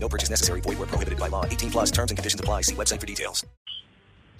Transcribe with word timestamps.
No 0.00 0.08
purchase 0.08 0.30
necessary. 0.30 0.60
Void 0.60 0.78
where 0.78 0.88
prohibited 0.88 1.18
by 1.18 1.28
law. 1.28 1.44
18 1.44 1.70
plus 1.70 1.90
terms 1.90 2.10
and 2.10 2.18
conditions 2.18 2.40
apply. 2.40 2.62
See 2.62 2.74
website 2.74 3.00
for 3.00 3.06
details. 3.06 3.44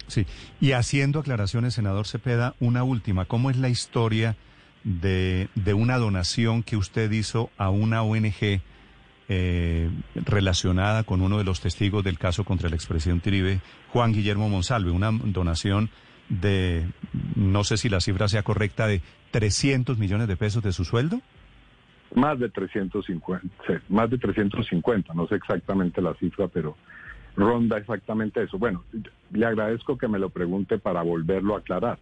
Sí, 0.09 0.25
y 0.59 0.71
haciendo 0.71 1.19
aclaraciones, 1.19 1.75
senador 1.75 2.07
Cepeda, 2.07 2.55
una 2.59 2.83
última. 2.83 3.25
¿Cómo 3.25 3.51
es 3.51 3.57
la 3.57 3.69
historia 3.69 4.35
de, 4.83 5.49
de 5.53 5.73
una 5.75 5.97
donación 5.97 6.63
que 6.63 6.77
usted 6.77 7.11
hizo 7.11 7.51
a 7.57 7.69
una 7.69 8.01
ONG 8.01 8.61
eh, 9.29 9.91
relacionada 10.15 11.03
con 11.03 11.21
uno 11.21 11.37
de 11.37 11.43
los 11.43 11.61
testigos 11.61 12.03
del 12.03 12.17
caso 12.17 12.43
contra 12.43 12.67
el 12.67 12.73
expresidente 12.73 13.29
Uribe, 13.29 13.61
Juan 13.93 14.11
Guillermo 14.11 14.49
Monsalve? 14.49 14.89
Una 14.89 15.11
donación 15.11 15.91
de, 16.29 16.87
no 17.35 17.63
sé 17.63 17.77
si 17.77 17.87
la 17.87 18.01
cifra 18.01 18.27
sea 18.27 18.41
correcta, 18.41 18.87
de 18.87 19.03
300 19.29 19.99
millones 19.99 20.27
de 20.27 20.37
pesos 20.37 20.63
de 20.63 20.73
su 20.73 20.85
sueldo. 20.85 21.21
Más 22.15 22.39
de 22.39 22.49
350, 22.49 23.47
sí, 23.67 23.73
más 23.89 24.09
de 24.09 24.17
350, 24.17 25.13
no 25.13 25.27
sé 25.27 25.35
exactamente 25.35 26.01
la 26.01 26.15
cifra, 26.15 26.47
pero 26.47 26.75
ronda 27.35 27.77
exactamente 27.77 28.43
eso. 28.43 28.57
Bueno, 28.57 28.83
le 29.31 29.45
agradezco 29.45 29.97
que 29.97 30.07
me 30.07 30.19
lo 30.19 30.29
pregunte 30.29 30.79
para 30.79 31.01
volverlo 31.03 31.55
a 31.55 31.59
aclarar. 31.59 31.99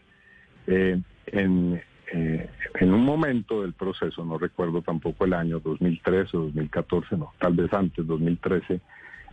Eh, 0.65 0.99
en, 1.27 1.81
eh, 2.13 2.49
en 2.79 2.93
un 2.93 3.03
momento 3.03 3.61
del 3.61 3.73
proceso, 3.73 4.23
no 4.23 4.37
recuerdo 4.37 4.81
tampoco 4.81 5.25
el 5.25 5.33
año, 5.33 5.59
2013 5.59 6.37
o 6.37 6.41
2014, 6.43 7.17
no, 7.17 7.33
tal 7.39 7.53
vez 7.53 7.71
antes, 7.73 8.05
2013, 8.05 8.79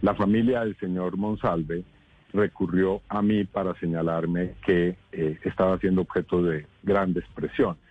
la 0.02 0.14
familia 0.14 0.60
del 0.60 0.76
señor 0.78 1.16
Monsalve 1.16 1.84
recurrió 2.32 3.00
a 3.08 3.22
mí 3.22 3.44
para 3.44 3.78
señalarme 3.78 4.54
que 4.66 4.96
eh, 5.12 5.38
estaba 5.44 5.78
siendo 5.78 6.02
objeto 6.02 6.42
de 6.42 6.66
grandes 6.82 7.24
presiones. 7.34 7.83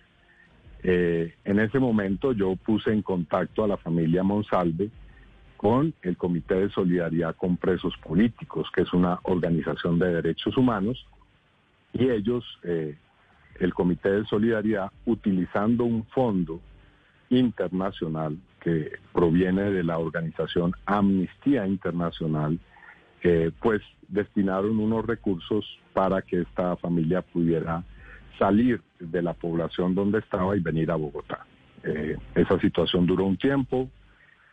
Eh, 0.86 1.34
en 1.44 1.58
ese 1.60 1.78
momento 1.78 2.32
yo 2.32 2.56
puse 2.56 2.92
en 2.92 3.00
contacto 3.00 3.64
a 3.64 3.68
la 3.68 3.78
familia 3.78 4.22
Monsalve 4.22 4.90
con 5.56 5.94
el 6.02 6.18
Comité 6.18 6.56
de 6.56 6.68
Solidaridad 6.68 7.34
con 7.36 7.56
Presos 7.56 7.94
Políticos, 8.04 8.68
que 8.74 8.82
es 8.82 8.92
una 8.92 9.18
organización 9.22 9.98
de 9.98 10.12
derechos 10.12 10.58
humanos, 10.58 11.06
y 11.94 12.10
ellos, 12.10 12.44
eh, 12.64 12.98
el 13.60 13.72
Comité 13.72 14.10
de 14.10 14.24
Solidaridad, 14.26 14.92
utilizando 15.06 15.84
un 15.84 16.04
fondo 16.04 16.60
internacional 17.30 18.36
que 18.60 18.92
proviene 19.10 19.70
de 19.70 19.84
la 19.84 19.96
organización 19.96 20.72
Amnistía 20.84 21.66
Internacional, 21.66 22.58
eh, 23.22 23.52
pues 23.62 23.80
destinaron 24.08 24.78
unos 24.78 25.06
recursos 25.06 25.64
para 25.94 26.20
que 26.20 26.42
esta 26.42 26.76
familia 26.76 27.22
pudiera 27.22 27.84
salir 28.38 28.80
de 28.98 29.22
la 29.22 29.34
población 29.34 29.94
donde 29.94 30.18
estaba 30.18 30.56
y 30.56 30.60
venir 30.60 30.90
a 30.90 30.96
Bogotá. 30.96 31.46
Eh, 31.82 32.16
esa 32.34 32.58
situación 32.60 33.06
duró 33.06 33.24
un 33.24 33.36
tiempo 33.36 33.90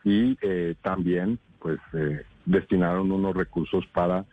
y 0.04 0.36
eh, 0.42 0.74
también 0.82 1.38
pues 1.58 1.78
eh, 1.94 2.24
destinaron 2.44 3.10
unos 3.12 3.34
recursos 3.34 3.86
para 3.92 4.24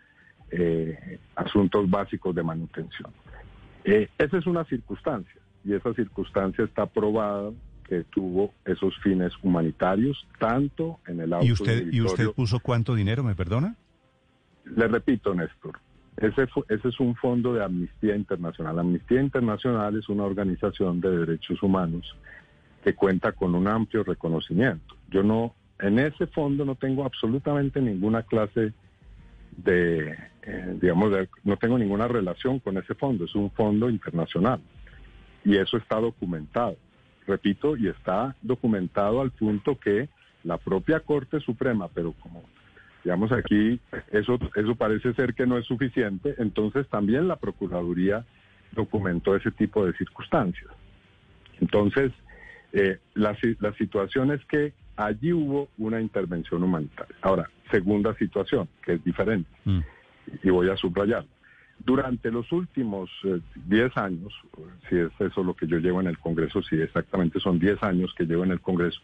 eh, 0.52 1.20
asuntos 1.36 1.90
básicos 1.90 2.34
de 2.36 2.44
manutención. 2.44 3.12
Eh, 3.84 4.10
esa 4.18 4.38
es 4.38 4.46
una 4.48 4.66
circunstancia 4.66 5.40
y 5.64 5.74
esa 5.74 5.94
circunstancia 5.94 6.66
está 6.66 6.86
probada 6.86 7.52
que 7.88 8.04
tuvo 8.04 8.54
esos 8.66 8.96
fines 9.02 9.34
humanitarios 9.42 10.28
tanto 10.38 11.00
en 11.08 11.22
el 11.22 11.34
auto 11.34 11.46
¿Y 11.46 11.52
usted, 11.52 11.88
¿Y 11.92 12.02
usted 12.02 12.30
puso 12.32 12.60
cuánto 12.60 12.96
dinero, 12.96 13.24
me 13.24 13.36
perdona? 13.36 13.76
le 14.66 14.88
repito, 14.88 15.34
Néstor, 15.34 15.80
ese, 16.22 16.48
ese 16.70 16.88
es 16.88 17.00
un 17.00 17.16
fondo 17.16 17.54
de 17.54 17.64
Amnistía 17.64 18.16
Internacional. 18.16 18.80
Amnistía 18.80 19.22
Internacional 19.22 19.98
es 19.98 20.10
una 20.10 20.24
organización 20.24 21.00
de 21.02 21.18
derechos 21.18 21.62
humanos 21.64 22.16
que 22.84 22.94
cuenta 22.94 23.32
con 23.32 23.56
un 23.56 23.68
amplio 23.68 24.04
reconocimiento. 24.04 24.96
Yo 25.10 25.24
no, 25.24 25.54
en 25.80 26.00
ese 26.00 26.28
fondo 26.28 26.66
no 26.66 26.76
tengo 26.76 27.06
absolutamente 27.06 27.82
ninguna 27.82 28.24
clase 28.24 28.74
de, 29.58 30.12
eh, 30.44 30.78
digamos, 30.82 31.12
de- 31.12 31.30
no 31.44 31.58
tengo 31.58 31.78
ninguna 31.78 32.08
relación 32.08 32.60
con 32.60 32.78
ese 32.78 32.96
fondo. 32.96 33.26
Es 33.26 33.36
un 33.36 33.52
fondo 33.52 33.90
internacional 33.90 34.62
y 35.44 35.58
eso 35.58 35.78
está 35.78 36.00
documentado. 36.00 36.78
Repito, 37.28 37.78
y 37.78 37.88
está 37.88 38.36
documentado 38.42 39.22
al 39.22 39.32
punto 39.32 39.78
que 39.78 40.10
la 40.44 40.58
propia 40.58 41.02
Corte 41.02 41.40
Suprema, 41.42 41.88
pero 41.94 42.14
como 42.14 42.44
digamos 43.04 43.32
aquí, 43.32 43.80
eso, 44.12 44.38
eso 44.56 44.76
parece 44.76 45.14
ser 45.14 45.34
que 45.34 45.46
no 45.46 45.58
es 45.58 45.66
suficiente, 45.66 46.36
entonces 46.38 46.88
también 46.90 47.28
la 47.28 47.38
Procuraduría 47.38 48.26
documentó 48.72 49.36
ese 49.36 49.52
tipo 49.52 49.86
de 49.86 49.94
circunstancias. 49.94 50.72
Entonces, 51.60 52.12
eh, 52.74 53.00
la, 53.16 53.36
la 53.60 53.74
situación 53.74 54.32
es 54.32 54.44
que 54.46 54.74
allí 54.96 55.34
hubo 55.34 55.70
una 55.78 56.02
intervención 56.02 56.64
humanitaria. 56.64 57.16
Ahora, 57.22 57.50
segunda 57.72 58.14
situación, 58.16 58.68
que 58.84 58.94
es 58.94 59.04
diferente, 59.04 59.50
Mm. 59.66 59.80
y 60.44 60.50
voy 60.50 60.70
a 60.70 60.78
subrayar. 60.78 61.26
Durante 61.86 62.30
los 62.30 62.52
últimos 62.52 63.10
eh, 63.24 63.40
10 63.68 63.98
años, 63.98 64.34
si 64.90 64.98
es 64.98 65.10
eso 65.20 65.44
lo 65.44 65.54
que 65.54 65.66
yo 65.66 65.78
llevo 65.78 66.02
en 66.02 66.08
el 66.08 66.18
Congreso, 66.20 66.62
si 66.62 66.76
exactamente 66.76 67.40
son 67.40 67.58
10 67.58 67.82
años 67.84 68.14
que 68.18 68.26
llevo 68.26 68.44
en 68.44 68.52
el 68.52 68.60
Congreso, 68.60 69.00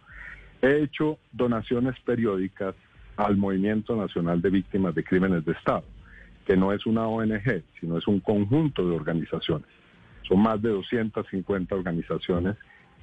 he 0.61 0.84
hecho 0.84 1.17
donaciones 1.31 1.97
periódicas 2.01 2.75
al 3.18 3.38
Movimiento 3.38 3.96
Nacional 3.96 4.42
de 4.42 4.50
Víctimas 4.50 4.96
de 4.96 5.03
Crímenes 5.03 5.46
de 5.46 5.53
Estado, 5.53 5.84
que 6.46 6.58
no 6.58 6.74
es 6.74 6.86
una 6.86 7.08
ONG, 7.08 7.64
sino 7.80 7.98
es 7.98 8.08
un 8.08 8.20
conjunto 8.20 8.88
de 8.88 8.96
organizaciones. 8.96 9.68
Son 10.28 10.42
más 10.42 10.62
de 10.62 10.70
250 10.70 11.76
organizaciones 11.76 12.56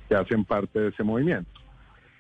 que 0.09 0.15
hacen 0.15 0.45
parte 0.45 0.81
de 0.81 0.89
ese 0.89 1.03
movimiento. 1.03 1.61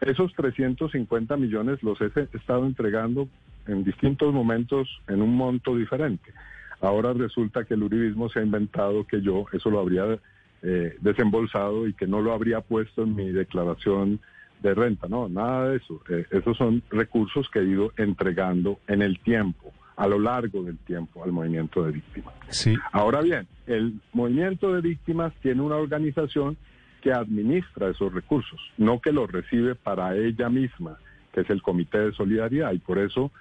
Esos 0.00 0.32
350 0.34 1.36
millones 1.36 1.82
los 1.82 2.00
he 2.00 2.10
estado 2.32 2.66
entregando 2.66 3.28
en 3.66 3.84
distintos 3.84 4.32
momentos 4.32 4.88
en 5.08 5.22
un 5.22 5.36
monto 5.36 5.76
diferente. 5.76 6.32
Ahora 6.80 7.12
resulta 7.12 7.64
que 7.64 7.74
el 7.74 7.84
uribismo 7.84 8.28
se 8.28 8.40
ha 8.40 8.42
inventado 8.42 9.06
que 9.06 9.20
yo 9.22 9.46
eso 9.52 9.70
lo 9.70 9.78
habría 9.78 10.18
eh, 10.62 10.96
desembolsado 11.00 11.86
y 11.86 11.94
que 11.94 12.06
no 12.06 12.20
lo 12.20 12.32
habría 12.32 12.60
puesto 12.60 13.04
en 13.04 13.14
mi 13.14 13.30
declaración 13.30 14.20
de 14.62 14.74
renta. 14.74 15.08
No, 15.08 15.28
nada 15.28 15.70
de 15.70 15.76
eso. 15.76 16.00
Eh, 16.08 16.24
esos 16.30 16.56
son 16.56 16.82
recursos 16.90 17.48
que 17.50 17.60
he 17.60 17.64
ido 17.64 17.92
entregando 17.96 18.78
en 18.86 19.02
el 19.02 19.18
tiempo, 19.20 19.72
a 19.96 20.06
lo 20.06 20.18
largo 20.18 20.62
del 20.62 20.78
tiempo, 20.78 21.22
al 21.24 21.32
movimiento 21.32 21.84
de 21.84 21.92
víctimas. 21.92 22.34
Sí, 22.48 22.74
Ahora 22.92 23.20
bien, 23.20 23.46
el 23.66 24.00
movimiento 24.12 24.72
de 24.72 24.80
víctimas 24.80 25.32
tiene 25.42 25.62
una 25.62 25.76
organización 25.76 26.56
que 27.00 27.12
administra 27.12 27.90
esos 27.90 28.14
recursos, 28.14 28.60
no 28.78 29.00
que 29.00 29.12
los 29.12 29.30
recibe 29.30 29.74
para 29.74 30.16
ella 30.16 30.48
misma, 30.48 30.98
que 31.32 31.40
es 31.40 31.50
el 31.50 31.60
Comité 31.60 31.98
de 31.98 32.12
Solidaridad, 32.12 32.72
y 32.72 32.78
por 32.78 32.98
eso 32.98 33.32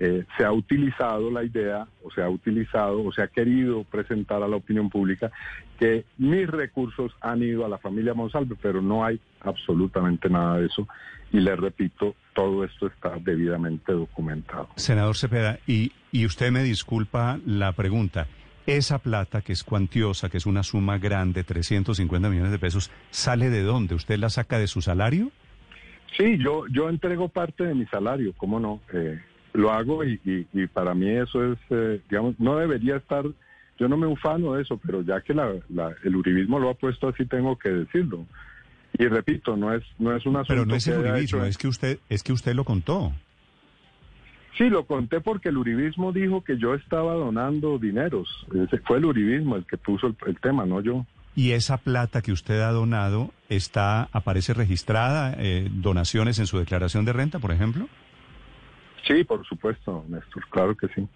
eh, 0.00 0.24
se 0.36 0.44
ha 0.44 0.52
utilizado 0.52 1.30
la 1.30 1.42
idea, 1.42 1.86
o 2.04 2.10
se 2.10 2.22
ha 2.22 2.28
utilizado, 2.28 3.02
o 3.02 3.12
se 3.12 3.22
ha 3.22 3.28
querido 3.28 3.84
presentar 3.84 4.42
a 4.42 4.48
la 4.48 4.56
opinión 4.56 4.88
pública 4.90 5.30
que 5.78 6.04
mis 6.18 6.48
recursos 6.48 7.12
han 7.20 7.42
ido 7.42 7.64
a 7.64 7.68
la 7.68 7.78
familia 7.78 8.14
Monsalve, 8.14 8.56
pero 8.60 8.82
no 8.82 9.04
hay 9.04 9.20
absolutamente 9.40 10.28
nada 10.28 10.58
de 10.58 10.66
eso. 10.66 10.86
Y 11.32 11.40
les 11.40 11.58
repito, 11.58 12.14
todo 12.34 12.64
esto 12.64 12.86
está 12.86 13.16
debidamente 13.18 13.92
documentado. 13.92 14.68
senador 14.76 15.16
Cepeda, 15.16 15.58
y, 15.66 15.92
y 16.10 16.26
usted 16.26 16.50
me 16.50 16.62
disculpa 16.62 17.38
la 17.44 17.72
pregunta. 17.72 18.26
Esa 18.66 18.98
plata, 18.98 19.40
que 19.40 19.52
es 19.52 19.64
cuantiosa, 19.64 20.28
que 20.28 20.36
es 20.36 20.46
una 20.46 20.62
suma 20.62 20.98
grande, 20.98 21.42
350 21.42 22.28
millones 22.28 22.52
de 22.52 22.58
pesos, 22.58 22.90
¿sale 23.10 23.50
de 23.50 23.62
dónde? 23.62 23.94
¿Usted 23.94 24.18
la 24.18 24.28
saca 24.30 24.58
de 24.58 24.66
su 24.66 24.82
salario? 24.82 25.30
Sí, 26.16 26.38
yo, 26.38 26.66
yo 26.68 26.88
entrego 26.88 27.28
parte 27.28 27.64
de 27.64 27.74
mi 27.74 27.86
salario, 27.86 28.32
¿cómo 28.36 28.60
no? 28.60 28.80
Eh, 28.92 29.18
lo 29.58 29.72
hago 29.72 30.04
y, 30.04 30.20
y- 30.24 30.46
y 30.52 30.66
para 30.68 30.94
mí 30.94 31.08
eso 31.10 31.52
es, 31.52 31.58
eh, 31.70 32.00
digamos, 32.08 32.38
no 32.38 32.56
debería 32.56 32.96
estar, 32.96 33.24
yo 33.78 33.88
no 33.88 33.96
me 33.96 34.06
ufano 34.06 34.54
de 34.54 34.62
eso, 34.62 34.78
pero 34.84 35.02
ya 35.02 35.20
que 35.20 35.34
la, 35.34 35.52
la- 35.68 35.94
el 36.04 36.14
uribismo 36.16 36.58
lo 36.58 36.70
ha 36.70 36.74
puesto 36.74 37.08
así, 37.08 37.26
tengo 37.26 37.56
que 37.58 37.68
decirlo. 37.70 38.24
Y 38.98 39.06
repito, 39.06 39.56
no 39.56 39.74
es, 39.74 39.82
no 39.98 40.14
es 40.16 40.24
un 40.26 40.36
asunto 40.36 40.48
Pero 40.48 40.64
no 40.66 40.74
es 40.76 40.84
que 40.84 40.90
el 40.92 40.98
uribismo, 40.98 41.44
es 41.44 41.58
que 41.58 41.68
usted, 41.68 41.98
es 42.08 42.22
que 42.22 42.32
usted 42.32 42.54
lo 42.54 42.64
contó. 42.64 43.12
Sí, 44.56 44.68
lo 44.70 44.86
conté 44.86 45.20
porque 45.20 45.50
el 45.50 45.56
uribismo 45.58 46.12
dijo 46.12 46.42
que 46.42 46.56
yo 46.58 46.74
estaba 46.74 47.14
donando 47.14 47.78
dineros. 47.78 48.28
Ese 48.54 48.78
fue 48.78 48.98
el 48.98 49.04
uribismo 49.04 49.56
el 49.56 49.64
que 49.66 49.76
puso 49.76 50.08
el, 50.08 50.16
el 50.26 50.36
tema, 50.40 50.66
no 50.66 50.80
yo. 50.80 51.06
Y 51.36 51.52
esa 51.52 51.76
plata 51.76 52.22
que 52.22 52.32
usted 52.32 52.60
ha 52.62 52.72
donado 52.72 53.30
está, 53.48 54.08
aparece 54.12 54.54
registrada, 54.54 55.34
eh, 55.38 55.68
donaciones 55.70 56.38
en 56.40 56.46
su 56.48 56.58
declaración 56.58 57.04
de 57.04 57.12
renta, 57.12 57.38
por 57.38 57.52
ejemplo. 57.52 57.88
Sí, 59.08 59.24
por 59.24 59.44
supuesto, 59.46 60.04
Néstor, 60.06 60.46
claro 60.50 60.76
que 60.76 60.86
sí. 60.88 61.08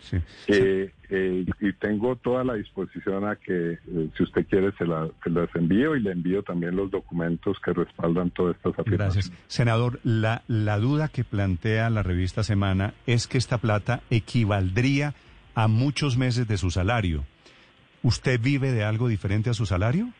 Sí. 0.00 0.16
Eh, 0.48 0.92
eh, 1.08 1.46
y 1.60 1.72
tengo 1.74 2.16
toda 2.16 2.44
la 2.44 2.54
disposición 2.54 3.26
a 3.26 3.36
que, 3.36 3.72
eh, 3.72 4.08
si 4.16 4.22
usted 4.24 4.46
quiere, 4.46 4.72
se, 4.72 4.84
la, 4.84 5.08
se 5.22 5.30
las 5.30 5.48
envío 5.54 5.96
y 5.96 6.00
le 6.00 6.12
envío 6.12 6.42
también 6.42 6.76
los 6.76 6.90
documentos 6.90 7.58
que 7.60 7.72
respaldan 7.72 8.30
todas 8.30 8.56
estas 8.56 8.78
afirmaciones. 8.78 9.14
Gracias. 9.14 9.32
Senador, 9.46 10.00
la, 10.02 10.42
la 10.48 10.78
duda 10.78 11.08
que 11.08 11.24
plantea 11.24 11.88
la 11.88 12.02
revista 12.02 12.42
Semana 12.42 12.94
es 13.06 13.26
que 13.26 13.38
esta 13.38 13.58
plata 13.58 14.02
equivaldría 14.10 15.14
a 15.54 15.68
muchos 15.68 16.18
meses 16.18 16.46
de 16.46 16.58
su 16.58 16.70
salario. 16.70 17.24
¿Usted 18.02 18.40
vive 18.40 18.72
de 18.72 18.84
algo 18.84 19.08
diferente 19.08 19.50
a 19.50 19.54
su 19.54 19.66
salario? 19.66 20.10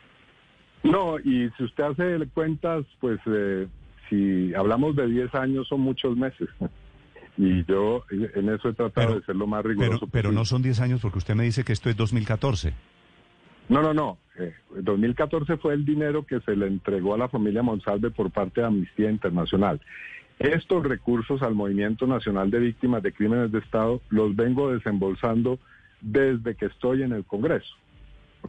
No, 0.83 1.19
y 1.19 1.51
si 1.57 1.65
usted 1.65 1.85
hace 1.85 2.27
cuentas, 2.33 2.87
pues 3.01 3.19
eh, 3.27 3.67
si 4.09 4.55
hablamos 4.55 4.95
de 4.97 5.07
10 5.07 5.35
años 5.35 5.69
son 5.69 5.81
muchos 5.81 6.17
meses. 6.17 6.49
Y 7.39 7.65
yo 7.67 8.05
en 8.11 8.49
eso 8.49 8.69
he 8.71 8.73
tratado 8.75 9.09
Pero- 9.09 9.21
de 9.21 9.27
ser 9.27 9.37
lo 9.37 9.47
más 9.47 9.63
riguroso 9.65 10.07
pero 10.07 10.33
no 10.33 10.45
son 10.47 10.63
10 10.63 10.81
años 10.81 11.01
porque 11.03 11.19
usted 11.19 11.35
me 11.35 11.45
dice 11.45 11.65
que 11.65 11.73
esto 11.73 11.91
es 11.91 11.97
2014. 11.97 12.73
No, 13.69 13.83
no, 13.83 13.93
no. 13.93 14.19
Eh, 14.39 14.55
2014 14.81 15.57
fue 15.57 15.75
el 15.75 15.85
dinero 15.85 16.25
que 16.25 16.41
se 16.41 16.55
le 16.57 16.67
entregó 16.67 17.15
a 17.15 17.19
la 17.19 17.29
familia 17.29 17.63
Monsalve 17.63 18.11
por 18.11 18.31
parte 18.31 18.61
de 18.61 18.69
Amnistía 18.69 19.11
Internacional. 19.11 19.81
Estos 20.39 20.85
recursos 20.85 21.43
al 21.43 21.55
Movimiento 21.55 22.07
Nacional 22.07 22.51
de 22.51 22.59
Víctimas 22.61 23.03
de 23.03 23.13
Crímenes 23.13 23.51
de 23.53 23.59
Estado 23.59 24.01
los 24.11 24.37
vengo 24.37 24.71
desembolsando 24.73 25.59
desde 26.01 26.55
que 26.55 26.67
estoy 26.67 27.03
en 27.03 27.13
el 27.13 27.25
Congreso. 27.25 27.75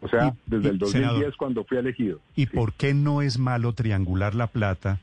O 0.01 0.07
sea, 0.07 0.27
Y- 0.27 0.31
desde 0.45 0.67
y, 0.67 0.71
el 0.71 0.77
2010 0.77 1.11
senador, 1.11 1.37
cuando 1.37 1.63
fui 1.63 1.77
elegido. 1.77 2.19
¿Y 2.35 2.45
Sí. 2.45 2.51
por 2.55 2.73
qué 2.73 2.93
no 2.93 3.21
es 3.21 3.39
malo 3.39 3.73
triangular 3.73 4.35
la 4.35 4.47
plata 4.47 4.99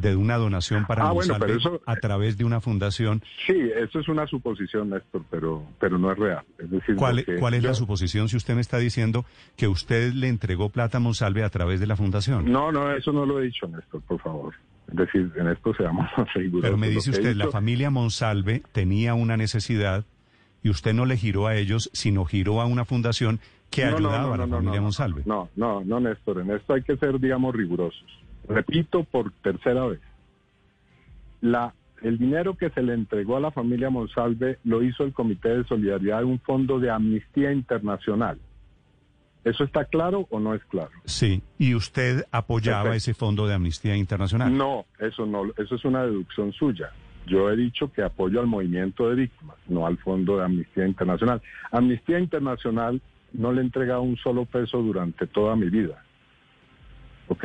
de 0.00 0.16
una 0.16 0.36
donación 0.36 0.86
para 0.86 1.02
Ah, 1.02 1.12
bueno, 1.12 1.32
Monsalve 1.34 1.46
pero 1.46 1.58
eso- 1.58 1.80
a 1.86 1.96
través 1.96 2.36
de 2.38 2.44
una 2.44 2.60
fundación? 2.60 3.22
Sí, 3.46 3.54
eso 3.76 4.00
es 4.00 4.08
una 4.08 4.26
suposición, 4.26 4.90
Néstor, 4.90 5.22
pero, 5.30 5.64
pero 5.80 5.98
no 5.98 6.12
es 6.12 6.18
real. 6.18 6.44
Es 6.58 6.70
decir, 6.70 6.96
¿Cuál, 6.96 7.24
cuál 7.38 7.54
es 7.54 7.62
la 7.62 7.74
suposición 7.74 8.28
si 8.28 8.36
usted 8.36 8.54
me 8.54 8.60
está 8.60 8.78
diciendo 8.78 9.24
que 9.56 9.68
usted 9.68 10.12
le 10.12 10.28
entregó 10.28 10.68
plata 10.70 10.98
a 10.98 11.00
Monsalve 11.00 11.42
a 11.44 11.50
través 11.50 11.80
de 11.80 11.86
la 11.86 11.96
fundación? 11.96 12.50
No, 12.50 12.70
no, 12.72 12.92
eso 12.92 13.12
no 13.12 13.24
lo 13.26 13.40
he 13.40 13.44
dicho, 13.44 13.66
Néstor, 13.68 14.02
por 14.02 14.20
favor. 14.20 14.54
Es 14.88 14.94
decir, 14.96 15.32
en 15.36 15.48
esto 15.48 15.74
seamos 15.74 16.06
rigurosos. 16.34 16.62
Pero 16.62 16.76
me 16.76 16.88
dice 16.88 17.10
usted, 17.10 17.34
la 17.34 17.48
familia 17.50 17.90
Monsalve 17.90 18.62
tenía 18.72 19.14
una 19.14 19.36
necesidad 19.36 20.04
y 20.62 20.68
usted 20.70 20.94
no 20.94 21.06
le 21.06 21.16
giró 21.16 21.46
a 21.46 21.56
ellos, 21.56 21.90
sino 21.92 22.24
giró 22.24 22.60
a 22.60 22.66
una 22.66 22.84
fundación 22.84 23.40
que 23.70 23.84
No, 23.84 23.96
ayudaba 23.96 24.28
no, 24.28 24.34
a 24.34 24.36
la 24.36 24.46
familia 24.46 24.76
no, 24.76 24.82
Monsalve. 24.82 25.22
No, 25.26 25.48
no, 25.56 25.82
no, 25.84 25.98
Néstor, 26.00 26.40
en 26.40 26.50
esto 26.52 26.74
hay 26.74 26.82
que 26.82 26.96
ser, 26.96 27.18
digamos, 27.18 27.54
rigurosos. 27.54 28.04
Repito 28.48 29.04
por 29.04 29.32
tercera 29.42 29.86
vez. 29.86 30.00
La, 31.40 31.74
el 32.02 32.18
dinero 32.18 32.56
que 32.56 32.70
se 32.70 32.82
le 32.82 32.94
entregó 32.94 33.36
a 33.36 33.40
la 33.40 33.50
familia 33.50 33.90
Monsalve 33.90 34.58
lo 34.64 34.82
hizo 34.82 35.04
el 35.04 35.12
Comité 35.12 35.50
de 35.50 35.64
Solidaridad 35.64 36.18
de 36.18 36.24
un 36.24 36.40
fondo 36.40 36.78
de 36.78 36.90
Amnistía 36.90 37.52
Internacional. 37.52 38.38
¿Eso 39.44 39.62
está 39.62 39.84
claro 39.84 40.26
o 40.30 40.40
no 40.40 40.54
es 40.54 40.64
claro? 40.64 40.90
Sí, 41.04 41.40
y 41.56 41.74
usted 41.74 42.24
apoyaba 42.32 42.82
Perfecto. 42.82 42.96
ese 42.96 43.14
fondo 43.14 43.46
de 43.46 43.54
Amnistía 43.54 43.96
Internacional. 43.96 44.56
No, 44.56 44.86
eso 44.98 45.24
no, 45.24 45.44
eso 45.56 45.76
es 45.76 45.84
una 45.84 46.02
deducción 46.02 46.52
suya. 46.52 46.90
Yo 47.28 47.48
he 47.50 47.56
dicho 47.56 47.92
que 47.92 48.02
apoyo 48.02 48.40
al 48.40 48.48
movimiento 48.48 49.08
de 49.08 49.14
víctimas, 49.14 49.56
no 49.68 49.86
al 49.86 49.98
fondo 49.98 50.38
de 50.38 50.44
Amnistía 50.44 50.86
Internacional. 50.86 51.40
Amnistía 51.70 52.18
Internacional 52.18 53.00
no 53.32 53.52
le 53.52 53.60
he 53.60 53.64
entregado 53.64 54.02
un 54.02 54.16
solo 54.16 54.46
peso 54.46 54.82
durante 54.82 55.28
toda 55.28 55.54
mi 55.54 55.68
vida. 55.70 56.02
¿Ok? 57.28 57.44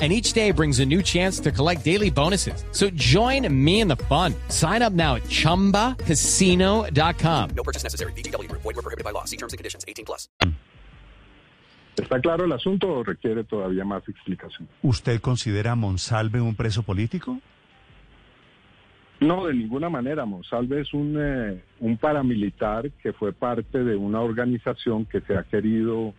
And 0.00 0.12
each 0.12 0.32
day 0.32 0.50
brings 0.50 0.80
a 0.80 0.84
new 0.84 1.02
chance 1.02 1.38
to 1.38 1.52
collect 1.52 1.84
daily 1.84 2.10
bonuses. 2.10 2.64
So 2.72 2.90
join 2.90 3.46
me 3.48 3.80
in 3.80 3.86
the 3.86 3.96
fun. 4.08 4.34
Sign 4.48 4.82
up 4.82 4.92
now 4.92 5.14
at 5.14 5.22
chumbacasino.com. 5.22 7.50
No 7.54 7.62
purchase 7.62 7.84
necessary. 7.84 8.12
Group. 8.12 8.62
Void 8.62 8.74
were 8.74 8.82
prohibited 8.82 9.04
by 9.04 9.12
law. 9.12 9.22
See 9.24 9.36
terms 9.36 9.52
and 9.52 9.58
conditions. 9.58 9.84
18 9.86 10.04
plus. 10.04 10.28
¿Está 11.96 12.20
claro 12.20 12.44
el 12.44 12.52
asunto 12.52 12.88
o 12.88 13.04
requiere 13.04 13.44
todavía 13.44 13.84
más 13.84 14.02
explicación? 14.08 14.68
¿Usted 14.82 15.20
considera 15.20 15.72
a 15.72 15.76
Monsalve 15.76 16.40
un 16.40 16.56
preso 16.56 16.82
político? 16.82 17.38
No, 19.20 19.46
de 19.46 19.54
ninguna 19.54 19.88
manera. 19.88 20.24
Monsalve 20.24 20.80
es 20.80 20.92
un, 20.92 21.16
eh, 21.18 21.62
un 21.80 21.96
paramilitar 21.96 22.90
que 23.02 23.12
fue 23.12 23.32
parte 23.32 23.84
de 23.84 23.94
una 23.94 24.20
organización 24.20 25.06
que 25.06 25.20
se 25.20 25.36
ha 25.36 25.44
querido 25.44 26.14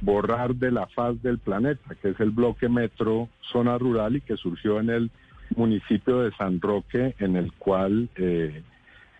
borrar 0.00 0.54
de 0.54 0.70
la 0.70 0.86
faz 0.86 1.20
del 1.22 1.38
planeta, 1.38 1.94
que 2.00 2.10
es 2.10 2.20
el 2.20 2.30
bloque 2.30 2.68
metro 2.68 3.28
zona 3.52 3.78
rural 3.78 4.16
y 4.16 4.20
que 4.20 4.36
surgió 4.36 4.80
en 4.80 4.90
el 4.90 5.10
municipio 5.56 6.20
de 6.20 6.32
San 6.36 6.60
Roque, 6.60 7.14
en 7.18 7.36
el 7.36 7.52
cual 7.54 8.08
eh, 8.16 8.62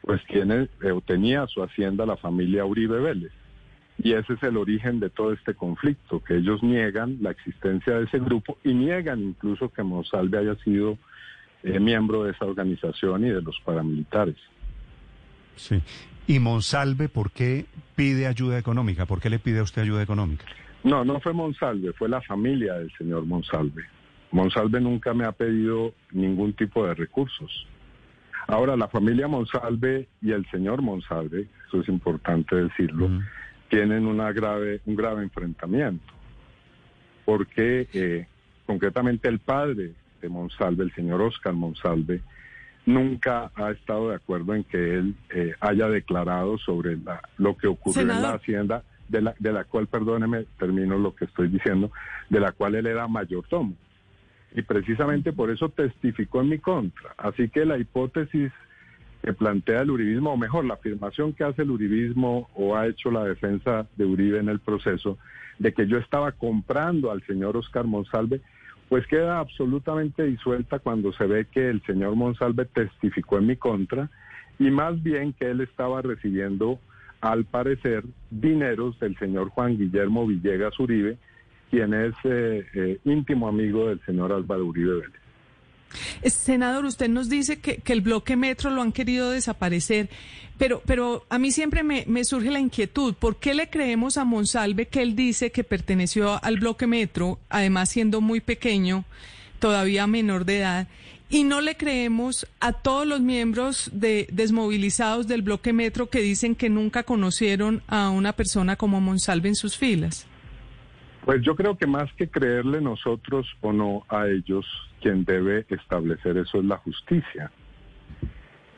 pues 0.03 0.23
tiene 0.27 0.69
eh, 0.83 1.01
tenía 1.07 1.47
su 1.47 1.63
hacienda 1.63 2.07
la 2.07 2.17
familia 2.17 2.65
Uribe 2.65 3.01
Vélez. 3.01 3.33
Y 4.01 4.13
ese 4.13 4.35
es 4.35 4.43
el 4.45 4.57
origen 4.57 5.01
de 5.01 5.11
todo 5.11 5.33
este 5.33 5.55
conflicto, 5.55 6.23
que 6.23 6.37
ellos 6.37 6.63
niegan 6.63 7.19
la 7.21 7.33
existencia 7.33 7.99
de 7.99 8.05
ese 8.05 8.21
grupo 8.21 8.57
y 8.63 8.73
niegan 8.73 9.21
incluso 9.21 9.71
que 9.71 9.83
Monsalve 9.83 10.39
haya 10.39 10.55
sido 10.63 10.99
eh, 11.65 11.81
miembro 11.81 12.23
de 12.23 12.31
esa 12.31 12.45
organización 12.45 13.27
y 13.27 13.31
de 13.31 13.43
los 13.43 13.59
paramilitares. 13.65 14.37
Sí. 15.57 15.83
¿Y 16.29 16.39
Monsalve 16.39 17.09
por 17.09 17.33
qué 17.33 17.67
pide 17.97 18.29
ayuda 18.29 18.59
económica? 18.59 19.07
¿Por 19.07 19.21
qué 19.21 19.31
le 19.31 19.41
pide 19.41 19.59
a 19.59 19.63
usted 19.65 19.83
ayuda 19.83 20.03
económica? 20.03 20.45
No, 20.85 21.05
no 21.05 21.21
fue 21.21 21.33
Monsalve, 21.33 21.93
fue 21.93 22.09
la 22.09 22.21
familia 22.23 22.75
del 22.75 22.91
señor 22.97 23.25
Monsalve. 23.27 23.85
Monsalve 24.31 24.81
nunca 24.81 25.13
me 25.15 25.25
ha 25.25 25.33
pedido 25.33 25.95
ningún 26.13 26.53
tipo 26.53 26.87
de 26.87 26.95
recursos. 26.95 27.67
Ahora, 28.47 28.77
la 28.77 28.89
familia 28.89 29.29
Monsalve 29.29 30.09
y 30.23 30.33
el 30.33 30.49
señor 30.51 30.81
Monsalve, 30.83 31.49
eso 31.67 31.81
es 31.81 31.89
importante 31.89 32.57
decirlo, 32.57 33.09
tienen 33.69 34.07
una 34.07 34.33
grave, 34.33 34.81
un 34.87 34.97
grave 34.97 35.23
enfrentamiento. 35.23 36.13
Porque 37.25 37.89
eh, 37.93 38.27
concretamente 38.67 39.29
el 39.29 39.39
padre 39.41 39.93
de 40.23 40.29
Monsalve, 40.29 40.85
el 40.85 40.95
señor 40.95 41.21
Oscar 41.21 41.53
Monsalve, 41.53 42.23
nunca 42.87 43.51
ha 43.55 43.71
estado 43.71 44.09
de 44.11 44.15
acuerdo 44.17 44.55
en 44.55 44.65
que 44.65 44.95
él 44.95 45.15
eh, 45.35 45.55
haya 45.61 45.89
declarado 45.89 46.57
sobre 46.59 46.97
la- 46.97 47.21
lo 47.37 47.57
que 47.57 47.67
ocurrió 47.67 48.01
en 48.03 48.23
la 48.23 48.33
hacienda, 48.37 48.83
de 49.09 49.23
la, 49.23 49.35
de 49.39 49.53
la 49.53 49.65
cual, 49.65 49.87
perdóneme, 49.87 50.47
termino 50.59 50.99
lo 50.99 51.15
que 51.15 51.25
estoy 51.25 51.49
diciendo, 51.49 51.91
de 52.29 52.41
la 52.41 52.53
cual 52.53 52.75
él 52.75 52.87
era 52.87 53.09
mayordomo. 53.09 53.75
Y 54.55 54.63
precisamente 54.63 55.33
por 55.33 55.51
eso 55.51 55.69
testificó 55.69 56.41
en 56.41 56.49
mi 56.49 56.59
contra. 56.59 57.15
Así 57.19 57.49
que 57.49 57.65
la 57.65 57.79
hipótesis 57.79 58.53
que 59.23 59.33
plantea 59.33 59.83
el 59.83 59.91
uribismo, 59.91 60.33
o 60.33 60.37
mejor, 60.37 60.65
la 60.65 60.75
afirmación 60.75 61.33
que 61.33 61.45
hace 61.45 61.63
el 61.63 61.71
uribismo 61.71 62.49
o 62.55 62.77
ha 62.77 62.87
hecho 62.87 63.11
la 63.11 63.25
defensa 63.25 63.87
de 63.97 64.05
Uribe 64.05 64.39
en 64.39 64.49
el 64.49 64.61
proceso, 64.61 65.19
de 65.59 65.73
que 65.73 65.87
yo 65.87 65.99
estaba 65.99 66.33
comprando 66.33 67.11
al 67.11 67.23
señor 67.27 67.57
Oscar 67.57 67.85
Monsalve, 67.85 68.41
pues 68.89 69.07
queda 69.07 69.39
absolutamente 69.39 70.23
disuelta 70.23 70.79
cuando 70.79 71.13
se 71.13 71.27
ve 71.27 71.47
que 71.47 71.69
el 71.69 71.83
señor 71.83 72.15
Monsalve 72.15 72.65
testificó 72.65 73.39
en 73.39 73.47
mi 73.47 73.57
contra 73.57 74.09
y 74.59 74.71
más 74.71 75.03
bien 75.03 75.33
que 75.33 75.51
él 75.51 75.61
estaba 75.61 76.01
recibiendo, 76.01 76.79
al 77.21 77.45
parecer, 77.45 78.05
dineros 78.31 78.99
del 79.01 79.19
señor 79.19 79.51
Juan 79.51 79.77
Guillermo 79.77 80.27
Villegas 80.27 80.79
Uribe, 80.79 81.19
quien 81.71 81.95
es 81.95 82.15
eh, 82.25 82.65
eh, 82.75 82.99
íntimo 83.05 83.49
amigo 83.49 83.89
del 83.89 84.01
señor 84.05 84.33
Álvaro 84.33 84.67
Uribe 84.67 85.01
Vélez. 85.01 85.21
Eh, 86.23 86.31
Senador, 86.31 86.85
usted 86.85 87.09
nos 87.09 87.29
dice 87.29 87.61
que, 87.61 87.79
que 87.79 87.93
el 87.93 88.01
bloque 88.01 88.37
metro 88.37 88.71
lo 88.71 88.83
han 88.83 88.93
querido 88.93 89.31
desaparecer, 89.31 90.09
pero, 90.59 90.83
pero 90.87 91.25
a 91.29 91.39
mí 91.39 91.51
siempre 91.51 91.83
me, 91.83 92.05
me 92.07 92.25
surge 92.25 92.51
la 92.51 92.61
inquietud. 92.61 93.15
¿Por 93.15 93.37
qué 93.37 93.55
le 93.55 93.71
creemos 93.71 94.17
a 94.17 94.25
Monsalve 94.25 94.87
que 94.87 95.03
él 95.03 95.17
dice 95.17 95.51
que 95.51 95.65
perteneció 95.65 96.43
al 96.43 96.59
bloque 96.59 96.87
metro, 96.87 97.39
además 97.49 97.89
siendo 97.91 98.21
muy 98.21 98.41
pequeño, 98.41 99.05
todavía 99.59 100.07
menor 100.07 100.45
de 100.45 100.59
edad? 100.59 100.89
Y 101.31 101.45
no 101.45 101.61
le 101.61 101.77
creemos 101.77 102.47
a 102.59 102.73
todos 102.73 103.07
los 103.07 103.21
miembros 103.21 103.91
de 103.93 104.29
desmovilizados 104.33 105.29
del 105.29 105.43
bloque 105.43 105.75
metro 105.75 106.09
que 106.09 106.21
dicen 106.21 106.55
que 106.55 106.71
nunca 106.71 107.03
conocieron 107.03 107.83
a 107.87 108.09
una 108.09 108.33
persona 108.33 108.77
como 108.77 109.01
Monsalve 109.01 109.49
en 109.49 109.55
sus 109.55 109.77
filas. 109.77 110.27
Pues 111.27 111.43
yo 111.43 111.55
creo 111.55 111.77
que 111.77 111.87
más 111.87 112.11
que 112.15 112.29
creerle 112.29 112.81
nosotros 112.81 113.47
o 113.61 113.75
no 113.75 114.05
a 114.09 114.27
ellos, 114.29 114.65
quien 115.03 115.25
debe 115.25 115.67
establecer 115.69 116.39
eso 116.39 116.61
es 116.61 116.65
la 116.65 116.79
justicia. 116.79 117.51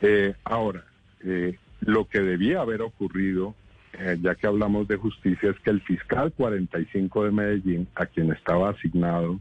Eh, 0.01 0.33
ahora, 0.43 0.83
eh, 1.23 1.57
lo 1.79 2.09
que 2.09 2.19
debía 2.19 2.59
haber 2.59 2.81
ocurrido, 2.81 3.55
eh, 3.93 4.17
ya 4.21 4.35
que 4.35 4.47
hablamos 4.47 4.89
de 4.89 4.97
justicia, 4.97 5.51
es 5.51 5.59
que 5.59 5.69
el 5.69 5.79
fiscal 5.81 6.33
45 6.33 7.23
de 7.23 7.31
Medellín, 7.31 7.87
a 7.95 8.05
quien 8.05 8.33
estaba 8.33 8.71
asignado 8.71 9.39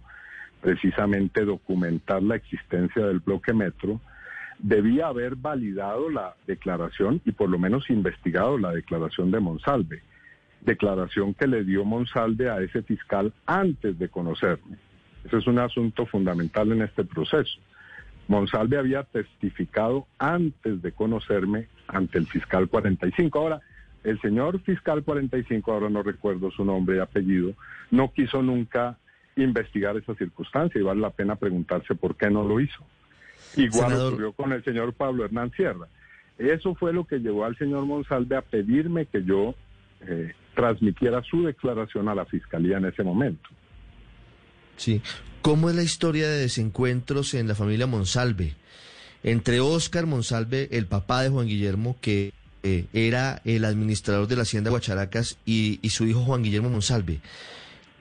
precisamente 0.60 1.44
documentar 1.44 2.22
la 2.22 2.36
existencia 2.36 3.06
del 3.06 3.20
bloque 3.20 3.52
metro, 3.52 4.00
debía 4.58 5.06
haber 5.06 5.36
validado 5.36 6.10
la 6.10 6.34
declaración 6.46 7.20
y 7.24 7.32
por 7.32 7.48
lo 7.48 7.58
menos 7.58 7.88
investigado 7.90 8.58
la 8.58 8.72
declaración 8.72 9.30
de 9.30 9.40
Monsalve, 9.40 10.02
declaración 10.60 11.34
que 11.34 11.46
le 11.46 11.64
dio 11.64 11.84
Monsalve 11.84 12.50
a 12.50 12.60
ese 12.60 12.82
fiscal 12.82 13.32
antes 13.46 13.98
de 13.98 14.08
conocerme. 14.08 14.76
Ese 15.24 15.38
es 15.38 15.46
un 15.46 15.58
asunto 15.58 16.06
fundamental 16.06 16.72
en 16.72 16.82
este 16.82 17.04
proceso. 17.04 17.58
Monsalve 18.28 18.78
había 18.78 19.02
testificado 19.02 20.06
antes 20.18 20.82
de 20.82 20.92
conocerme 20.92 21.68
ante 21.88 22.18
el 22.18 22.26
fiscal 22.26 22.68
45. 22.68 23.38
Ahora, 23.38 23.60
el 24.04 24.20
señor 24.20 24.60
fiscal 24.60 25.02
45, 25.02 25.72
ahora 25.72 25.90
no 25.90 26.02
recuerdo 26.02 26.50
su 26.50 26.64
nombre 26.64 26.96
y 26.96 27.00
apellido, 27.00 27.54
no 27.90 28.12
quiso 28.12 28.42
nunca 28.42 28.98
investigar 29.36 29.96
esa 29.96 30.14
circunstancia 30.14 30.80
y 30.80 30.84
vale 30.84 31.00
la 31.00 31.10
pena 31.10 31.36
preguntarse 31.36 31.94
por 31.94 32.16
qué 32.16 32.30
no 32.30 32.44
lo 32.44 32.60
hizo. 32.60 32.84
Igual 33.56 33.94
ocurrió 33.94 34.32
con 34.32 34.52
el 34.52 34.62
señor 34.64 34.92
Pablo 34.92 35.24
Hernán 35.24 35.50
Sierra. 35.52 35.86
Eso 36.38 36.74
fue 36.74 36.92
lo 36.92 37.04
que 37.04 37.18
llevó 37.18 37.44
al 37.44 37.56
señor 37.58 37.84
Monsalve 37.84 38.36
a 38.36 38.42
pedirme 38.42 39.06
que 39.06 39.22
yo 39.24 39.54
eh, 40.06 40.32
transmitiera 40.54 41.22
su 41.22 41.44
declaración 41.44 42.08
a 42.08 42.14
la 42.14 42.24
fiscalía 42.24 42.78
en 42.78 42.86
ese 42.86 43.02
momento. 43.02 43.48
Sí. 44.76 45.02
¿Cómo 45.42 45.68
es 45.68 45.76
la 45.76 45.82
historia 45.82 46.28
de 46.28 46.38
desencuentros 46.38 47.34
en 47.34 47.48
la 47.48 47.54
familia 47.54 47.86
Monsalve? 47.86 48.54
Entre 49.22 49.60
Óscar 49.60 50.06
Monsalve, 50.06 50.68
el 50.72 50.86
papá 50.86 51.22
de 51.22 51.28
Juan 51.28 51.46
Guillermo, 51.46 51.96
que 52.00 52.32
eh, 52.62 52.86
era 52.92 53.42
el 53.44 53.64
administrador 53.64 54.26
de 54.26 54.36
la 54.36 54.42
hacienda 54.42 54.70
Guacharacas, 54.70 55.38
y, 55.44 55.78
y 55.82 55.90
su 55.90 56.06
hijo 56.06 56.20
Juan 56.20 56.42
Guillermo 56.42 56.70
Monsalve. 56.70 57.20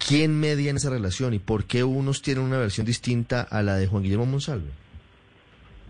¿Quién 0.07 0.39
media 0.39 0.69
en 0.69 0.77
esa 0.77 0.89
relación 0.89 1.33
y 1.33 1.39
por 1.39 1.65
qué 1.65 1.83
unos 1.83 2.21
tienen 2.21 2.43
una 2.43 2.57
versión 2.57 2.85
distinta 2.85 3.41
a 3.41 3.61
la 3.61 3.75
de 3.75 3.87
Juan 3.87 4.03
Guillermo 4.03 4.25
Monsalve? 4.25 4.71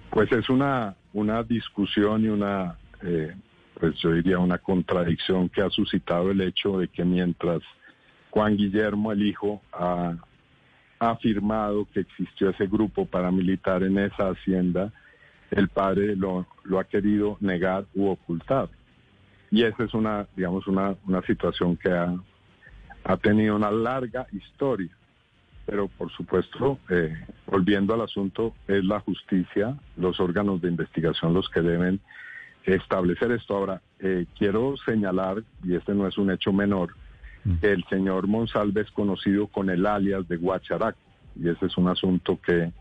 Pues 0.10 0.32
es 0.32 0.50
una, 0.50 0.96
una 1.14 1.44
discusión 1.44 2.26
y 2.26 2.28
una, 2.28 2.76
eh, 3.04 3.36
pues 3.80 3.96
yo 4.02 4.12
diría 4.12 4.40
una 4.40 4.58
contradicción 4.58 5.48
que 5.50 5.62
ha 5.62 5.70
suscitado 5.70 6.32
el 6.32 6.42
hecho 6.42 6.80
de 6.80 6.88
que 6.88 7.06
mientras 7.06 7.62
Juan 8.32 8.58
Guillermo, 8.58 9.12
el 9.12 9.26
hijo, 9.26 9.62
ha 9.72 10.16
afirmado 11.00 11.88
que 11.94 12.02
existió 12.02 12.50
ese 12.50 12.68
grupo 12.68 13.06
paramilitar 13.06 13.84
en 13.84 14.00
esa 14.00 14.30
hacienda, 14.30 14.92
el 15.52 15.70
padre 15.70 16.16
lo, 16.16 16.46
lo 16.64 16.80
ha 16.80 16.84
querido 16.84 17.38
negar 17.40 17.86
u 17.96 18.08
ocultar. 18.08 18.70
Y 19.52 19.64
esa 19.64 19.84
es 19.84 19.94
una, 19.94 20.28
digamos, 20.36 20.68
una, 20.68 20.96
una 21.08 21.22
situación 21.24 21.78
que 21.78 21.90
ha, 21.90 22.16
ha 23.04 23.18
tenido 23.18 23.56
una 23.56 23.72
larga 23.72 24.28
historia. 24.32 24.90
Pero 25.66 25.88
por 25.88 26.12
supuesto, 26.12 26.80
eh, 26.90 27.16
volviendo 27.46 27.94
al 27.94 28.02
asunto, 28.02 28.56
es 28.68 28.84
la 28.84 29.00
justicia, 29.02 29.78
los 29.98 30.20
órganos 30.20 30.62
de 30.62 30.70
investigación 30.70 31.34
los 31.34 31.48
que 31.50 31.62
deben 31.62 32.00
establecer 32.66 33.32
esto. 33.32 33.56
Ahora, 33.56 33.82
eh, 34.00 34.26
quiero 34.38 34.76
señalar, 34.86 35.44
y 35.64 35.76
este 35.76 35.94
no 35.94 36.08
es 36.08 36.18
un 36.18 36.32
hecho 36.32 36.52
menor, 36.54 36.96
Mm. 37.46 37.56
que 37.62 37.72
el 37.72 37.84
señor 37.86 38.28
Monsalve 38.28 38.82
es 38.82 38.92
conocido 38.92 39.48
con 39.48 39.70
el 39.70 39.86
alias 39.86 40.28
de 40.28 40.38
Guacharaco, 40.38 40.98
y 41.42 41.48
ese 41.50 41.68
es 41.68 41.78
un 41.78 41.88
asunto 41.88 42.40
que 42.46 42.72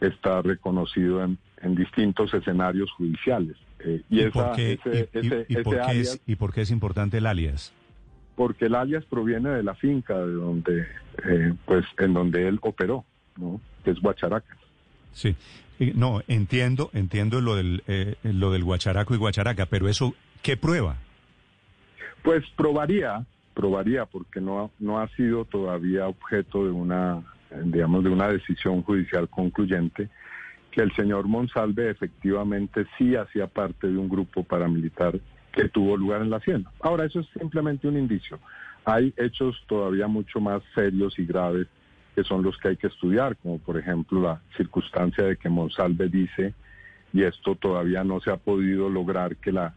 está 0.00 0.42
reconocido 0.42 1.22
en, 1.24 1.38
en 1.62 1.74
distintos 1.74 2.34
escenarios 2.34 2.90
judiciales. 2.92 3.56
Eh, 3.78 4.02
y, 4.10 4.20
¿Y 4.22 4.30
por 4.30 4.44
esa- 4.46 4.52
qué, 4.56 4.72
ese, 4.72 5.08
y- 5.14 5.16
y- 5.16 5.26
ese- 5.26 5.46
y 5.48 5.52
ese 5.54 5.62
por 5.62 5.74
qué 5.74 5.80
alias- 5.80 6.14
es, 6.14 6.22
¿Y 6.26 6.36
por 6.36 6.52
qué 6.52 6.60
es 6.62 6.70
importante 6.70 7.18
el 7.18 7.26
alias? 7.26 7.72
Porque 8.36 8.66
el 8.66 8.74
alias 8.74 9.04
proviene 9.04 9.50
de 9.50 9.62
la 9.62 9.74
finca 9.74 10.14
de 10.18 10.32
donde, 10.32 10.86
eh, 11.28 11.54
pues, 11.64 11.84
en 11.98 12.14
donde 12.14 12.48
él 12.48 12.58
operó, 12.62 13.04
¿no? 13.36 13.60
Que 13.84 13.90
es 13.92 14.00
Guacharacas. 14.00 14.58
Sí. 15.12 15.36
No, 15.94 16.22
entiendo, 16.28 16.90
entiendo 16.92 17.40
lo 17.40 17.56
del, 17.56 17.82
eh, 17.88 18.14
lo 18.22 18.52
del 18.52 18.62
guacharaco 18.62 19.14
y 19.14 19.18
guacharaca, 19.18 19.66
pero 19.66 19.88
eso, 19.88 20.14
¿qué 20.42 20.56
prueba? 20.56 20.96
Pues 22.22 22.44
probaría, 22.56 23.26
probaría, 23.54 24.06
porque 24.06 24.40
no, 24.40 24.70
no 24.78 25.00
ha 25.00 25.08
sido 25.08 25.44
todavía 25.44 26.06
objeto 26.06 26.64
de 26.64 26.70
una, 26.70 27.22
digamos, 27.64 28.04
de 28.04 28.10
una 28.10 28.28
decisión 28.28 28.82
judicial 28.82 29.28
concluyente, 29.28 30.08
que 30.70 30.80
el 30.80 30.92
señor 30.94 31.26
Monsalve 31.26 31.90
efectivamente 31.90 32.86
sí 32.96 33.16
hacía 33.16 33.46
parte 33.46 33.88
de 33.88 33.96
un 33.96 34.08
grupo 34.08 34.44
paramilitar 34.44 35.18
que 35.54 35.68
tuvo 35.68 35.96
lugar 35.96 36.22
en 36.22 36.30
la 36.30 36.38
hacienda. 36.38 36.70
Ahora, 36.80 37.04
eso 37.04 37.20
es 37.20 37.26
simplemente 37.38 37.86
un 37.86 37.96
indicio. 37.96 38.38
Hay 38.84 39.14
hechos 39.16 39.56
todavía 39.66 40.08
mucho 40.08 40.40
más 40.40 40.62
serios 40.74 41.18
y 41.18 41.24
graves 41.24 41.66
que 42.14 42.24
son 42.24 42.42
los 42.42 42.56
que 42.58 42.68
hay 42.68 42.76
que 42.76 42.86
estudiar, 42.86 43.36
como 43.36 43.58
por 43.58 43.76
ejemplo 43.76 44.20
la 44.22 44.40
circunstancia 44.56 45.24
de 45.24 45.36
que 45.36 45.48
Monsalve 45.48 46.08
dice, 46.08 46.54
y 47.12 47.22
esto 47.22 47.56
todavía 47.56 48.04
no 48.04 48.20
se 48.20 48.30
ha 48.30 48.36
podido 48.36 48.88
lograr 48.88 49.36
que 49.36 49.50
la 49.50 49.74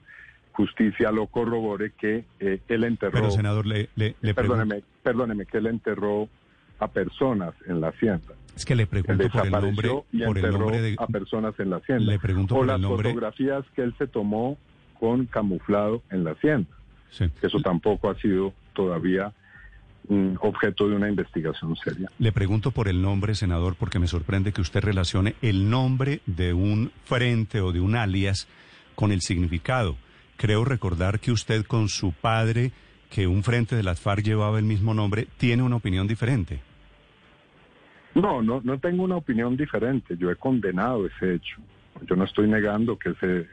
justicia 0.51 1.11
lo 1.11 1.27
corrobore, 1.27 1.91
que 1.91 2.25
eh, 2.39 2.59
él 2.67 2.83
enterró, 2.83 3.13
Pero, 3.13 3.31
senador, 3.31 3.65
le, 3.65 3.89
le, 3.95 4.15
le 4.21 4.33
perdóneme, 4.33 4.83
perdóneme, 5.03 5.45
que 5.45 5.57
él 5.57 5.67
enterró 5.67 6.29
a 6.79 6.87
personas 6.87 7.53
en 7.67 7.81
la 7.81 7.89
hacienda. 7.89 8.35
es 8.55 8.65
que 8.65 8.75
le 8.75 8.85
pregunto 8.85 9.29
por 9.29 9.45
el 9.45 9.51
nombre, 9.51 9.89
y 10.11 10.23
por 10.23 10.37
el 10.37 10.51
nombre 10.51 10.81
de, 10.81 10.95
a 10.99 11.07
personas 11.07 11.59
en 11.59 11.69
la 11.71 11.77
hacienda. 11.77 12.11
le 12.11 12.19
pregunto 12.19 12.55
o 12.55 12.57
por 12.59 12.67
las 12.67 12.75
el 12.75 12.81
nombre, 12.83 13.09
fotografías 13.09 13.65
que 13.75 13.81
él 13.81 13.95
se 13.97 14.07
tomó 14.07 14.57
con 14.99 15.25
camuflado 15.25 16.01
en 16.09 16.23
la 16.23 16.31
hacienda. 16.31 16.69
sí. 17.11 17.25
Eso 17.41 17.59
tampoco 17.59 18.09
ha 18.09 18.15
sido 18.15 18.53
todavía 18.73 19.33
mm, 20.07 20.35
objeto 20.41 20.87
de 20.87 20.95
una 20.95 21.09
investigación 21.09 21.75
seria. 21.75 22.09
Le 22.19 22.31
pregunto 22.31 22.71
por 22.71 22.87
el 22.87 23.01
nombre, 23.01 23.35
senador, 23.35 23.75
porque 23.75 23.99
me 23.99 24.07
sorprende 24.07 24.51
que 24.51 24.61
usted 24.61 24.81
relacione 24.81 25.35
el 25.41 25.69
nombre 25.69 26.21
de 26.25 26.53
un 26.53 26.91
frente 27.05 27.61
o 27.61 27.71
de 27.71 27.79
un 27.79 27.95
alias 27.95 28.47
con 28.95 29.11
el 29.11 29.21
significado. 29.21 29.95
Creo 30.37 30.63
recordar 30.63 31.19
que 31.19 31.31
usted 31.31 31.65
con 31.65 31.89
su 31.89 32.13
padre, 32.13 32.71
que 33.09 33.27
un 33.27 33.43
frente 33.43 33.75
de 33.75 33.83
las 33.83 33.99
FARC 33.99 34.23
llevaba 34.23 34.59
el 34.59 34.65
mismo 34.65 34.93
nombre, 34.93 35.27
tiene 35.37 35.63
una 35.63 35.77
opinión 35.77 36.07
diferente. 36.07 36.61
No, 38.13 38.41
no, 38.41 38.61
no 38.63 38.79
tengo 38.79 39.03
una 39.03 39.15
opinión 39.15 39.55
diferente. 39.55 40.17
Yo 40.17 40.31
he 40.31 40.35
condenado 40.35 41.05
ese 41.05 41.35
hecho. 41.35 41.57
Yo 42.07 42.15
no 42.15 42.23
estoy 42.25 42.47
negando 42.47 42.97
que 42.97 43.11
ese, 43.11 43.47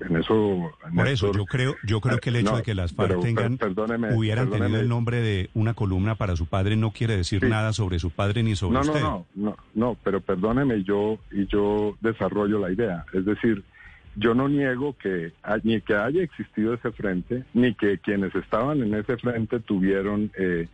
en 0.00 0.16
eso. 0.16 0.70
Por 0.94 1.08
eso, 1.08 1.26
Néstor, 1.26 1.36
yo 1.36 1.44
creo, 1.46 1.76
yo 1.84 2.00
creo 2.00 2.18
que 2.18 2.30
el 2.30 2.36
hecho 2.36 2.52
no, 2.52 2.56
de 2.58 2.62
que 2.62 2.74
las 2.74 2.92
FARC 2.92 3.08
pero, 3.10 3.20
tengan, 3.20 3.58
perdóneme, 3.58 4.14
hubieran 4.14 4.50
tenido 4.50 4.80
el 4.80 4.88
nombre 4.88 5.20
de 5.20 5.50
una 5.54 5.74
columna 5.74 6.14
para 6.14 6.36
su 6.36 6.46
padre 6.46 6.76
no 6.76 6.90
quiere 6.92 7.16
decir 7.16 7.40
Sí. 7.40 7.46
nada 7.48 7.72
sobre 7.72 7.98
su 7.98 8.10
padre 8.10 8.42
ni 8.42 8.56
sobre 8.56 8.78
No, 8.78 8.84
no, 8.84 8.90
usted. 8.92 9.02
no, 9.02 9.26
no, 9.34 9.56
no, 9.74 9.96
pero 10.02 10.20
perdóneme, 10.20 10.82
yo 10.84 11.18
y 11.30 11.46
yo 11.46 11.96
desarrollo 12.00 12.58
la 12.58 12.72
idea. 12.72 13.04
Es 13.12 13.24
decir, 13.24 13.62
yo 14.16 14.34
no 14.34 14.48
niego 14.48 14.96
que 14.96 15.32
ni 15.62 15.80
que 15.80 15.94
haya 15.94 16.22
existido 16.22 16.74
ese 16.74 16.90
frente, 16.92 17.44
ni 17.54 17.74
que 17.74 17.98
quienes 17.98 18.34
estaban 18.34 18.82
en 18.82 18.94
ese 18.94 19.16
frente 19.18 19.60
tuvieron 19.60 20.30
eh, 20.38 20.66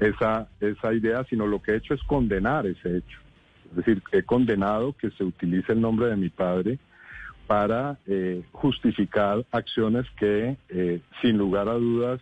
esa 0.00 0.48
esa 0.60 0.94
idea, 0.94 1.24
sino 1.28 1.46
lo 1.46 1.60
que 1.60 1.72
he 1.72 1.76
hecho 1.76 1.94
es 1.94 2.02
condenar 2.04 2.66
ese 2.66 2.98
hecho. 2.98 3.18
Es 3.70 3.76
decir, 3.76 4.02
he 4.12 4.22
condenado 4.22 4.92
que 4.94 5.10
se 5.10 5.24
utilice 5.24 5.72
el 5.72 5.80
nombre 5.80 6.06
de 6.06 6.16
mi 6.16 6.28
padre 6.30 6.78
para 7.46 7.98
eh, 8.06 8.42
justificar 8.52 9.44
acciones 9.52 10.06
que, 10.18 10.56
eh, 10.68 11.00
sin 11.22 11.38
lugar 11.38 11.68
a 11.68 11.74
dudas, 11.74 12.20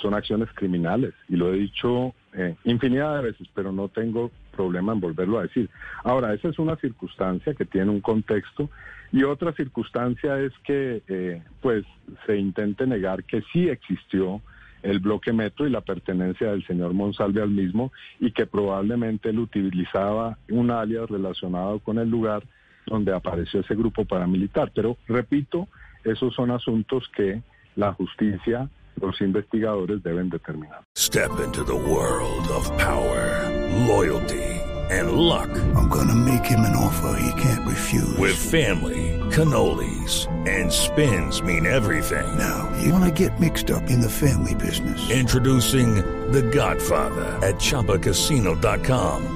son 0.00 0.14
acciones 0.14 0.48
criminales. 0.54 1.14
Y 1.28 1.36
lo 1.36 1.52
he 1.52 1.56
dicho 1.56 2.14
eh, 2.34 2.54
infinidad 2.64 3.16
de 3.16 3.30
veces, 3.30 3.48
pero 3.54 3.72
no 3.72 3.88
tengo 3.88 4.30
problema 4.54 4.92
en 4.92 5.00
volverlo 5.00 5.38
a 5.38 5.42
decir. 5.42 5.70
Ahora, 6.04 6.34
esa 6.34 6.48
es 6.48 6.58
una 6.58 6.76
circunstancia 6.76 7.54
que 7.54 7.64
tiene 7.64 7.90
un 7.90 8.00
contexto 8.00 8.70
y 9.12 9.22
otra 9.22 9.52
circunstancia 9.52 10.38
es 10.40 10.52
que, 10.64 11.02
eh, 11.08 11.42
pues, 11.60 11.84
se 12.26 12.36
intente 12.36 12.86
negar 12.86 13.24
que 13.24 13.42
sí 13.52 13.68
existió 13.68 14.42
el 14.82 14.98
bloque 14.98 15.32
metro 15.32 15.66
y 15.66 15.70
la 15.70 15.80
pertenencia 15.80 16.50
del 16.50 16.66
señor 16.66 16.92
Monsalve 16.92 17.42
al 17.42 17.50
mismo 17.50 17.92
y 18.20 18.32
que 18.32 18.46
probablemente 18.46 19.30
él 19.30 19.38
utilizaba 19.38 20.38
un 20.50 20.70
alias 20.70 21.08
relacionado 21.08 21.78
con 21.80 21.98
el 21.98 22.08
lugar 22.08 22.44
donde 22.86 23.12
apareció 23.14 23.60
ese 23.60 23.74
grupo 23.74 24.04
paramilitar. 24.04 24.70
Pero 24.74 24.96
repito, 25.08 25.68
esos 26.04 26.34
son 26.34 26.50
asuntos 26.50 27.04
que 27.14 27.42
la 27.76 27.92
justicia, 27.92 28.68
los 29.00 29.20
investigadores 29.20 30.02
deben 30.02 30.30
determinar. 30.30 30.82
Step 30.96 31.30
into 31.44 31.64
the 31.64 31.74
world 31.74 32.48
of 32.50 32.70
power, 32.78 33.50
loyalty, 33.86 34.60
and 34.90 35.12
luck. 35.12 35.50
I'm 35.74 35.88
gonna 35.88 36.14
make 36.14 36.44
him 36.44 36.60
an 36.60 36.74
offer 36.76 37.18
he 37.20 37.42
can't 37.42 37.66
refuse. 37.66 38.16
With 38.18 38.36
family, 38.36 39.18
cannolis, 39.30 40.26
and 40.46 40.72
spins 40.72 41.42
mean 41.42 41.66
everything. 41.66 42.26
now, 42.38 42.70
you 42.82 42.92
wanna 42.92 43.10
get 43.10 43.38
mixed 43.40 43.70
up 43.70 43.90
in 43.90 44.00
the 44.00 44.10
family 44.10 44.54
business. 44.54 45.10
Introducing 45.10 45.96
The 46.32 46.42
Godfather 46.42 47.26
at 47.46 47.56
ChumbaCasino.com. 47.56 49.35